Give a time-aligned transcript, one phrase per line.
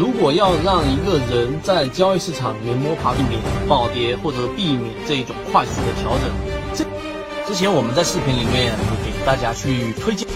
[0.00, 6.84] 如果要让一个人在交易市场里面摸爬避免暴跌，或者避免这一种快速的调整，这
[7.46, 10.26] 之前我们在视频里面给大家去推荐。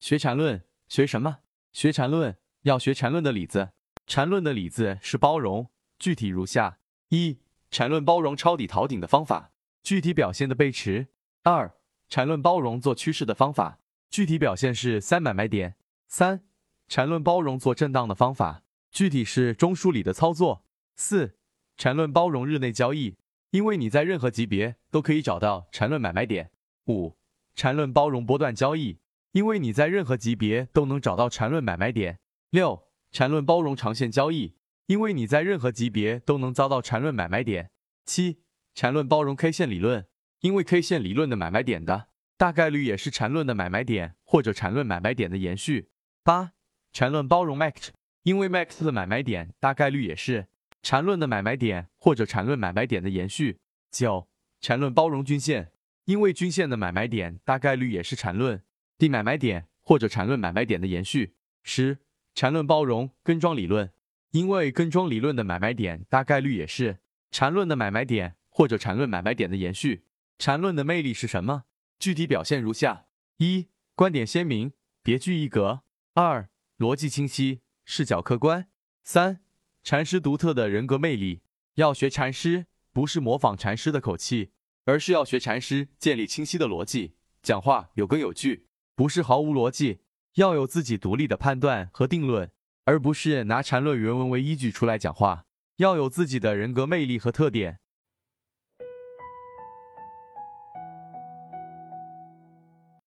[0.00, 1.36] 学缠论，学什么？
[1.72, 3.68] 学缠论，要学缠论的理子。
[4.08, 6.78] 缠论的理子是包容，具体如下：
[7.10, 7.38] 一、
[7.70, 9.52] 缠论包容抄底逃顶的方法，
[9.84, 11.06] 具体表现的背驰；
[11.44, 11.72] 二、
[12.08, 13.78] 缠论包容做趋势的方法，
[14.10, 15.74] 具体表现是三买卖点；
[16.08, 16.40] 三、
[16.88, 18.62] 缠论包容做震荡的方法，
[18.94, 20.62] 具体是中枢里的操作；
[20.94, 21.36] 四、
[21.76, 23.16] 缠论包容日内交易，
[23.50, 26.46] 因为你在任何级别都可以找到缠论买卖点；
[26.86, 27.16] 五、
[27.56, 29.00] 缠论包容波段交易，
[29.32, 32.18] 因为你在任何级别都能找到缠论买卖点；
[32.50, 34.54] 六、缠论包容长线交易，
[34.86, 37.70] 因为你在任何级别都能遭到缠论买卖点；
[38.06, 38.44] 七、
[38.76, 40.06] 缠论包容 K 线理论，
[40.42, 45.88] 因为 K 线理论的买卖点的大概率也是缠论的买卖点或者缠论买卖点的延续；
[46.22, 46.52] 八、
[46.92, 47.88] 缠论包容 MACD，
[48.24, 50.48] 因为 MACD 的买卖点大概率也是
[50.82, 53.60] 缠论的买卖点或者缠论买卖点的延续。
[53.90, 54.28] 九、
[54.60, 55.70] 缠论包容均线，
[56.06, 58.62] 因为均线的买卖点大概率也是缠论
[58.98, 61.34] 的买卖点或者缠论买卖点的延续。
[61.62, 61.98] 十、
[62.34, 63.92] 缠论包容跟庄理论，
[64.30, 66.98] 因为跟庄理论的买卖点大概率也是
[67.30, 70.04] 缠论的买卖点或者缠论买卖点的延续。
[70.38, 71.64] 缠论的魅力是什么？
[71.98, 75.82] 具体表现如下：一、观点鲜明，别具一格；
[76.14, 76.48] 二、
[76.78, 78.68] 逻辑清晰，视角客观。
[79.02, 79.40] 三、
[79.82, 81.42] 禅师独特的人格魅力。
[81.74, 84.52] 要学禅师，不是模仿禅师的口气，
[84.84, 90.00] 而是要学禅师建立清晰的逻辑，讲话有根有据，不是毫无逻辑。
[90.34, 92.50] 要有自己独立的判断和定论，
[92.84, 95.46] 而不是拿禅论原文为依据出来讲话。
[95.76, 97.80] 要有自己的人格魅力和特点，